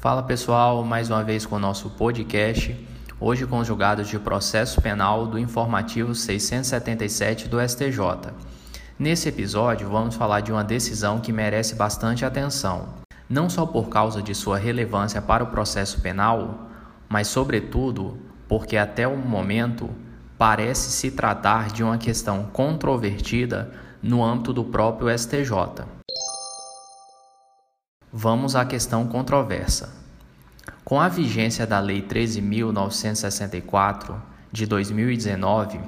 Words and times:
Fala 0.00 0.22
pessoal, 0.22 0.82
mais 0.84 1.10
uma 1.10 1.22
vez 1.22 1.44
com 1.44 1.56
o 1.56 1.58
nosso 1.58 1.90
podcast, 1.90 2.74
hoje 3.20 3.46
com 3.46 3.58
os 3.58 3.66
julgados 3.66 4.08
de 4.08 4.18
processo 4.18 4.80
penal 4.80 5.26
do 5.26 5.38
informativo 5.38 6.14
677 6.14 7.48
do 7.48 7.60
STJ. 7.60 8.32
Nesse 8.98 9.28
episódio, 9.28 9.90
vamos 9.90 10.14
falar 10.14 10.40
de 10.40 10.50
uma 10.52 10.64
decisão 10.64 11.20
que 11.20 11.32
merece 11.32 11.74
bastante 11.74 12.24
atenção, 12.24 12.94
não 13.28 13.50
só 13.50 13.66
por 13.66 13.88
causa 13.88 14.22
de 14.22 14.34
sua 14.34 14.56
relevância 14.56 15.20
para 15.20 15.44
o 15.44 15.48
processo 15.48 16.00
penal, 16.00 16.70
mas, 17.08 17.28
sobretudo, 17.28 18.16
porque 18.48 18.76
até 18.76 19.06
o 19.06 19.16
momento 19.16 19.90
parece 20.38 20.90
se 20.92 21.10
tratar 21.10 21.68
de 21.68 21.82
uma 21.82 21.98
questão 21.98 22.44
controvertida 22.44 23.70
no 24.02 24.24
âmbito 24.24 24.52
do 24.52 24.64
próprio 24.64 25.10
STJ. 25.18 25.99
Vamos 28.12 28.56
à 28.56 28.64
questão 28.64 29.06
controversa. 29.06 29.94
Com 30.84 31.00
a 31.00 31.08
vigência 31.08 31.64
da 31.64 31.78
Lei 31.78 32.02
13.964 32.02 34.16
de 34.50 34.66
2019, 34.66 35.78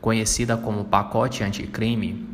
conhecida 0.00 0.56
como 0.56 0.84
Pacote 0.84 1.42
Anticrime, 1.42 2.24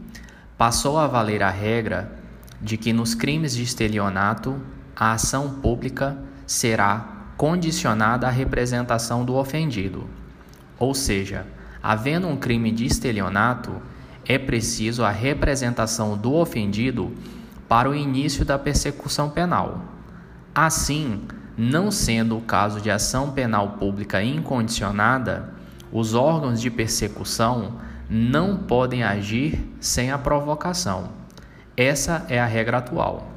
passou 0.58 0.98
a 0.98 1.06
valer 1.06 1.42
a 1.42 1.48
regra 1.48 2.12
de 2.60 2.76
que 2.76 2.92
nos 2.92 3.14
crimes 3.14 3.56
de 3.56 3.62
estelionato 3.62 4.60
a 4.94 5.12
ação 5.12 5.54
pública 5.62 6.18
será 6.46 7.30
condicionada 7.38 8.26
à 8.26 8.30
representação 8.30 9.24
do 9.24 9.34
ofendido. 9.34 10.04
Ou 10.78 10.92
seja, 10.92 11.46
havendo 11.82 12.28
um 12.28 12.36
crime 12.36 12.70
de 12.70 12.84
estelionato, 12.84 13.80
é 14.26 14.36
preciso 14.36 15.04
a 15.04 15.10
representação 15.10 16.18
do 16.18 16.34
ofendido 16.34 17.14
para 17.68 17.90
o 17.90 17.94
início 17.94 18.44
da 18.44 18.58
persecução 18.58 19.28
penal. 19.28 19.82
Assim, 20.54 21.22
não 21.56 21.90
sendo 21.90 22.38
o 22.38 22.40
caso 22.40 22.80
de 22.80 22.90
ação 22.90 23.32
penal 23.32 23.70
pública 23.72 24.22
incondicionada, 24.22 25.52
os 25.92 26.14
órgãos 26.14 26.60
de 26.60 26.70
persecução 26.70 27.74
não 28.08 28.56
podem 28.56 29.02
agir 29.02 29.68
sem 29.80 30.10
a 30.10 30.18
provocação. 30.18 31.10
Essa 31.76 32.24
é 32.28 32.40
a 32.40 32.46
regra 32.46 32.78
atual. 32.78 33.28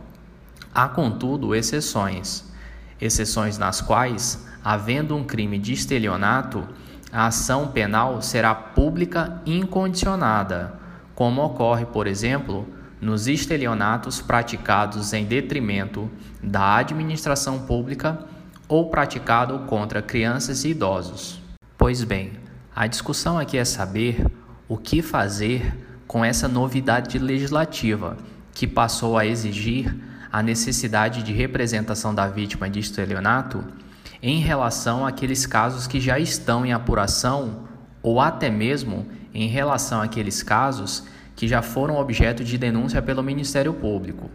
Há, 0.74 0.88
contudo, 0.88 1.54
exceções. 1.54 2.46
Exceções 3.00 3.58
nas 3.58 3.82
quais, 3.82 4.48
havendo 4.64 5.16
um 5.16 5.24
crime 5.24 5.60
de 5.60 5.74
estelionato, 5.74 6.68
a 7.12 7.28
ação 7.28 7.68
penal 7.68 8.22
será 8.22 8.56
pública 8.56 9.42
incondicionada, 9.46 10.74
como 11.14 11.44
ocorre, 11.44 11.86
por 11.86 12.08
exemplo, 12.08 12.66
nos 13.02 13.28
estelionatos 13.28 14.22
praticados 14.22 15.12
em 15.12 15.26
detrimento 15.26 16.10
da 16.42 16.78
administração 16.78 17.60
pública 17.60 18.26
ou 18.68 18.90
praticado 18.90 19.60
contra 19.66 20.02
crianças 20.02 20.64
e 20.64 20.70
idosos. 20.70 21.42
Pois 21.78 22.04
bem, 22.04 22.34
a 22.76 22.86
discussão 22.86 23.40
aqui 23.40 23.58
é 23.58 23.66
saber 23.66 24.26
o 24.70 24.78
que 24.78 25.02
fazer 25.02 25.76
com 26.08 26.24
essa 26.24 26.48
novidade 26.48 27.18
legislativa 27.18 28.18
que 28.54 28.68
passou 28.68 29.18
a 29.18 29.26
exigir 29.26 29.94
a 30.32 30.44
necessidade 30.44 31.24
de 31.24 31.34
representação 31.34 32.14
da 32.14 32.28
vítima 32.28 32.70
de 32.70 32.80
estelionato 32.80 33.64
em 34.22 34.40
relação 34.40 35.06
àqueles 35.06 35.46
casos 35.46 35.88
que 35.88 36.00
já 36.00 36.20
estão 36.20 36.66
em 36.66 36.72
apuração 36.72 37.68
ou 38.02 38.22
até 38.22 38.50
mesmo 38.50 39.08
em 39.34 39.48
relação 39.48 40.02
àqueles 40.02 40.44
casos 40.44 41.04
que 41.42 41.48
já 41.48 41.64
foram 41.64 41.98
objeto 41.98 42.44
de 42.44 42.56
denúncia 42.56 43.02
pelo 43.02 43.24
Ministério 43.24 43.74
Público. 43.74 44.30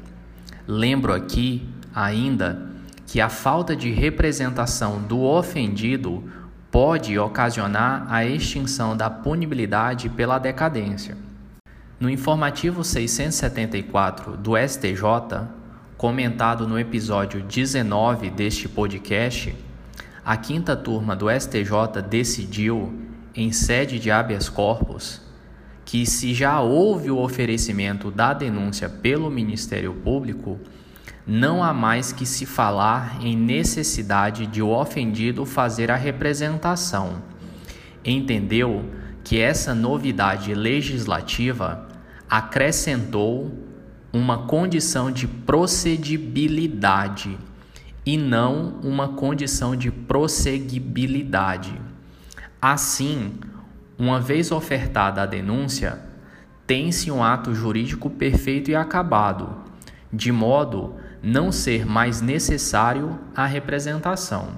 Lembro 0.66 1.12
aqui 1.12 1.64
ainda 1.94 2.68
que 3.06 3.20
a 3.20 3.28
falta 3.28 3.76
de 3.76 3.92
representação 3.92 5.00
do 5.00 5.22
ofendido 5.22 6.24
pode 6.68 7.16
ocasionar 7.16 8.12
a 8.12 8.24
extinção 8.24 8.96
da 8.96 9.08
punibilidade 9.08 10.08
pela 10.08 10.36
decadência. 10.36 11.16
No 12.00 12.10
informativo 12.10 12.82
674 12.82 14.36
do 14.36 14.54
STJ, 14.56 15.46
comentado 15.96 16.66
no 16.66 16.76
episódio 16.76 17.40
19 17.40 18.30
deste 18.30 18.68
podcast, 18.68 19.54
a 20.24 20.36
quinta 20.36 20.74
turma 20.74 21.14
do 21.14 21.30
STJ 21.30 22.02
decidiu, 22.10 22.92
em 23.32 23.52
sede 23.52 24.00
de 24.00 24.10
habeas 24.10 24.48
corpus, 24.48 25.24
que 25.86 26.04
se 26.04 26.34
já 26.34 26.60
houve 26.60 27.10
o 27.12 27.18
oferecimento 27.18 28.10
da 28.10 28.34
denúncia 28.34 28.88
pelo 28.88 29.30
Ministério 29.30 29.94
Público, 29.94 30.58
não 31.24 31.62
há 31.62 31.72
mais 31.72 32.10
que 32.12 32.26
se 32.26 32.44
falar 32.44 33.24
em 33.24 33.36
necessidade 33.36 34.48
de 34.48 34.60
o 34.60 34.70
ofendido 34.70 35.46
fazer 35.46 35.92
a 35.92 35.96
representação. 35.96 37.22
Entendeu 38.04 38.84
que 39.22 39.38
essa 39.38 39.76
novidade 39.76 40.52
legislativa 40.54 41.86
acrescentou 42.28 43.56
uma 44.12 44.46
condição 44.46 45.08
de 45.10 45.28
procedibilidade 45.28 47.38
e 48.04 48.16
não 48.16 48.80
uma 48.82 49.10
condição 49.10 49.76
de 49.76 49.92
prosseguibilidade. 49.92 51.80
Assim, 52.60 53.34
uma 53.98 54.20
vez 54.20 54.52
ofertada 54.52 55.22
a 55.22 55.26
denúncia, 55.26 55.98
tem-se 56.66 57.10
um 57.10 57.22
ato 57.22 57.54
jurídico 57.54 58.10
perfeito 58.10 58.70
e 58.70 58.74
acabado, 58.74 59.56
de 60.12 60.32
modo 60.32 60.94
não 61.22 61.50
ser 61.50 61.86
mais 61.86 62.20
necessário 62.20 63.18
a 63.34 63.46
representação. 63.46 64.50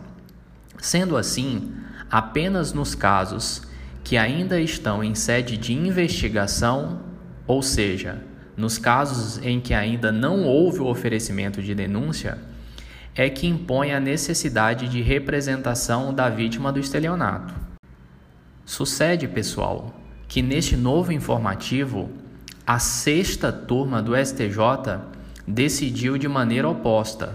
Sendo 0.78 1.16
assim, 1.16 1.72
apenas 2.10 2.72
nos 2.72 2.94
casos 2.94 3.62
que 4.02 4.16
ainda 4.16 4.60
estão 4.60 5.04
em 5.04 5.14
sede 5.14 5.56
de 5.56 5.72
investigação, 5.72 7.00
ou 7.46 7.62
seja, 7.62 8.22
nos 8.56 8.78
casos 8.78 9.38
em 9.44 9.60
que 9.60 9.74
ainda 9.74 10.10
não 10.10 10.44
houve 10.44 10.80
o 10.80 10.86
oferecimento 10.86 11.62
de 11.62 11.74
denúncia, 11.74 12.38
é 13.14 13.28
que 13.28 13.46
impõe 13.46 13.92
a 13.92 14.00
necessidade 14.00 14.88
de 14.88 15.00
representação 15.00 16.14
da 16.14 16.28
vítima 16.28 16.72
do 16.72 16.78
estelionato. 16.78 17.67
Sucede, 18.68 19.26
pessoal, 19.26 19.94
que 20.28 20.42
neste 20.42 20.76
novo 20.76 21.10
informativo, 21.10 22.10
a 22.66 22.78
sexta 22.78 23.50
turma 23.50 24.02
do 24.02 24.14
STJ 24.14 25.00
decidiu 25.46 26.18
de 26.18 26.28
maneira 26.28 26.68
oposta. 26.68 27.34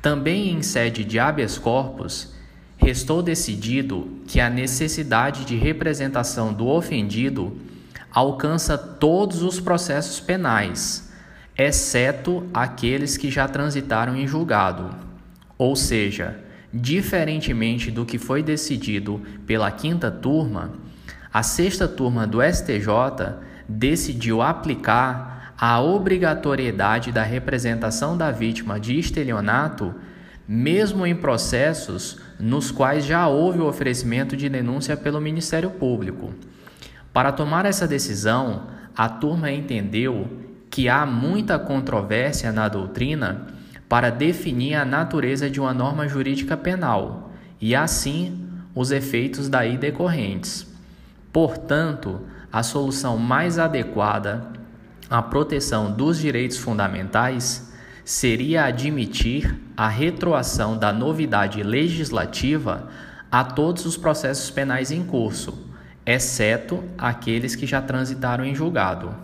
Também 0.00 0.50
em 0.50 0.62
sede 0.62 1.04
de 1.04 1.18
habeas 1.18 1.58
corpus, 1.58 2.32
restou 2.76 3.24
decidido 3.24 4.20
que 4.28 4.38
a 4.38 4.48
necessidade 4.48 5.44
de 5.44 5.56
representação 5.56 6.52
do 6.52 6.68
ofendido 6.68 7.58
alcança 8.12 8.78
todos 8.78 9.42
os 9.42 9.58
processos 9.58 10.20
penais, 10.20 11.10
exceto 11.58 12.46
aqueles 12.54 13.16
que 13.16 13.32
já 13.32 13.48
transitaram 13.48 14.14
em 14.14 14.28
julgado. 14.28 14.94
Ou 15.58 15.74
seja, 15.74 16.38
Diferentemente 16.72 17.90
do 17.90 18.04
que 18.04 18.18
foi 18.18 18.42
decidido 18.42 19.22
pela 19.46 19.70
quinta 19.70 20.10
turma, 20.10 20.72
a 21.32 21.42
sexta 21.42 21.86
turma 21.86 22.26
do 22.26 22.42
STJ 22.42 23.34
decidiu 23.68 24.42
aplicar 24.42 25.54
a 25.58 25.80
obrigatoriedade 25.80 27.10
da 27.10 27.22
representação 27.22 28.16
da 28.16 28.30
vítima 28.30 28.78
de 28.78 28.98
estelionato, 28.98 29.94
mesmo 30.46 31.06
em 31.06 31.14
processos 31.14 32.18
nos 32.38 32.70
quais 32.70 33.04
já 33.04 33.26
houve 33.26 33.58
o 33.58 33.66
oferecimento 33.66 34.36
de 34.36 34.48
denúncia 34.48 34.96
pelo 34.96 35.20
Ministério 35.20 35.70
Público. 35.70 36.32
Para 37.12 37.32
tomar 37.32 37.64
essa 37.64 37.88
decisão, 37.88 38.66
a 38.94 39.08
turma 39.08 39.50
entendeu 39.50 40.28
que 40.70 40.88
há 40.88 41.06
muita 41.06 41.58
controvérsia 41.58 42.52
na 42.52 42.68
doutrina 42.68 43.46
para 43.88 44.10
definir 44.10 44.74
a 44.74 44.84
natureza 44.84 45.48
de 45.48 45.60
uma 45.60 45.72
norma 45.72 46.08
jurídica 46.08 46.56
penal 46.56 47.30
e, 47.60 47.74
assim, 47.74 48.48
os 48.74 48.90
efeitos 48.90 49.48
daí 49.48 49.78
decorrentes. 49.78 50.66
Portanto, 51.32 52.20
a 52.52 52.62
solução 52.62 53.16
mais 53.18 53.58
adequada 53.58 54.46
à 55.08 55.22
proteção 55.22 55.92
dos 55.92 56.18
direitos 56.18 56.58
fundamentais 56.58 57.72
seria 58.04 58.64
admitir 58.64 59.58
a 59.76 59.88
retroação 59.88 60.78
da 60.78 60.92
novidade 60.92 61.62
legislativa 61.62 62.88
a 63.30 63.44
todos 63.44 63.84
os 63.84 63.96
processos 63.96 64.50
penais 64.50 64.90
em 64.90 65.04
curso, 65.04 65.66
exceto 66.04 66.84
aqueles 66.96 67.56
que 67.56 67.66
já 67.66 67.82
transitaram 67.82 68.44
em 68.44 68.54
julgado. 68.54 69.14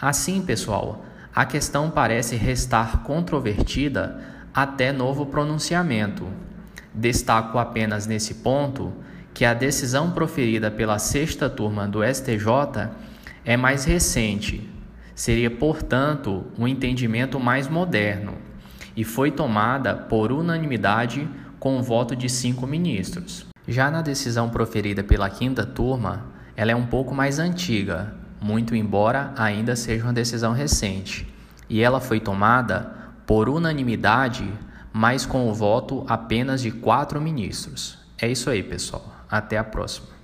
Assim, 0.00 0.40
pessoal, 0.40 1.04
a 1.34 1.44
questão 1.44 1.90
parece 1.90 2.36
restar 2.36 3.02
controvertida 3.02 4.20
até 4.52 4.92
novo 4.92 5.26
pronunciamento. 5.26 6.26
Destaco 6.92 7.58
apenas 7.58 8.06
nesse 8.06 8.34
ponto 8.34 8.92
que 9.32 9.44
a 9.44 9.54
decisão 9.54 10.10
proferida 10.10 10.70
pela 10.70 10.98
sexta 10.98 11.48
turma 11.48 11.86
do 11.86 12.00
STJ 12.02 12.90
é 13.44 13.56
mais 13.56 13.84
recente. 13.84 14.68
Seria, 15.14 15.50
portanto, 15.50 16.44
um 16.58 16.66
entendimento 16.66 17.38
mais 17.38 17.68
moderno. 17.68 18.34
e 18.96 19.04
foi 19.04 19.30
tomada 19.30 19.94
por 19.94 20.32
unanimidade 20.32 21.28
com 21.60 21.78
o 21.78 21.82
voto 21.84 22.16
de 22.16 22.28
cinco 22.28 22.66
ministros. 22.66 23.46
Já 23.68 23.92
na 23.92 24.02
decisão 24.02 24.48
proferida 24.48 25.04
pela 25.04 25.30
quinta 25.30 25.64
turma, 25.64 26.26
ela 26.56 26.72
é 26.72 26.74
um 26.74 26.86
pouco 26.86 27.14
mais 27.14 27.38
antiga, 27.38 28.12
muito 28.40 28.74
embora 28.74 29.32
ainda 29.36 29.74
seja 29.76 30.04
uma 30.04 30.12
decisão 30.12 30.52
recente, 30.52 31.32
e 31.68 31.80
ela 31.80 32.00
foi 32.00 32.20
tomada 32.20 32.92
por 33.26 33.48
unanimidade, 33.48 34.50
mas 34.92 35.26
com 35.26 35.48
o 35.48 35.54
voto 35.54 36.04
apenas 36.08 36.60
de 36.60 36.70
quatro 36.70 37.20
ministros. 37.20 37.98
É 38.20 38.28
isso 38.28 38.48
aí, 38.50 38.62
pessoal. 38.62 39.12
Até 39.30 39.58
a 39.58 39.64
próxima. 39.64 40.17